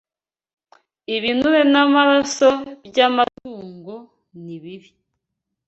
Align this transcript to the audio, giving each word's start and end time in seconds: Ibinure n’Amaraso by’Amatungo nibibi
Ibinure 1.15 1.61
n’Amaraso 1.71 2.49
by’Amatungo 2.87 3.95
nibibi 4.43 4.89